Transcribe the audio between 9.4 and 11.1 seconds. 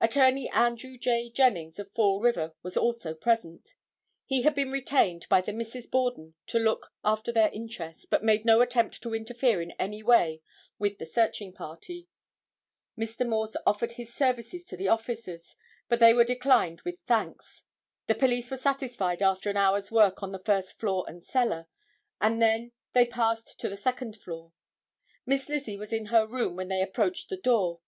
in any way with the